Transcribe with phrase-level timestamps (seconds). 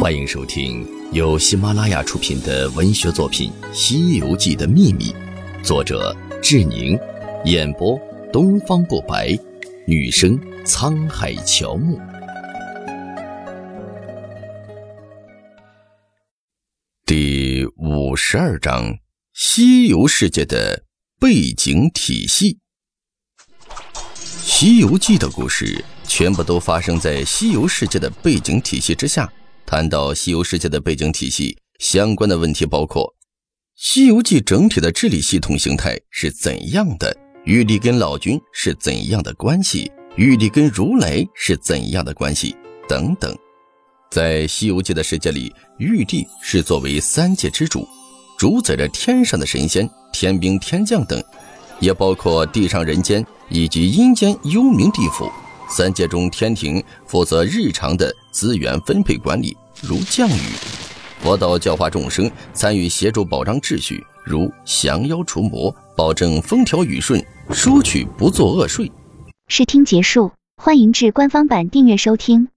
[0.00, 5.06] 欢迎收听由喜马拉雅出品的文学作品《西游记的秘密》，
[5.64, 6.98] 作者志宁，
[7.44, 7.98] 演播
[8.32, 9.36] 东方不白，
[9.86, 11.98] 女生沧海乔木。
[17.04, 18.98] 第五十二章：
[19.32, 20.84] 西游世界的
[21.18, 22.54] 背景体系。
[24.58, 29.30] 《西游记》的故事全部都发生在西游世界的背景体系之下。
[29.66, 33.04] 谈到西游世界的背景体系，相关的问题包括：
[33.76, 37.14] 《西游记》整体的治理系统形态是怎样的？
[37.44, 39.92] 玉帝跟老君是怎样的关系？
[40.16, 42.56] 玉帝跟如来是怎样的关系？
[42.88, 43.36] 等等。
[44.10, 47.86] 在《西游记》的世界里，玉帝是作为三界之主，
[48.38, 51.22] 主宰着天上的神仙、天兵天将等。
[51.80, 55.30] 也包括地上人间以及阴间幽冥地府
[55.68, 60.40] 三界中，天庭负责日常的资源分配管理，如降雨；
[61.20, 68.90] 佛道教化众生，参与协助保障秩序，如降妖除魔，保证风调雨顺，收取不作恶税。
[69.48, 72.48] 试听结束，欢迎至官方版订阅收听。